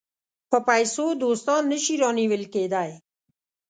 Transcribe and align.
په 0.49 0.57
پیسو 0.69 1.05
دوستان 1.23 1.61
نه 1.71 1.77
شي 1.83 1.95
رانیول 2.03 2.43
کېدای. 2.53 2.91